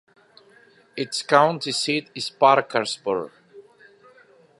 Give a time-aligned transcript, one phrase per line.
[0.97, 3.29] Its county seat is Parkersburg.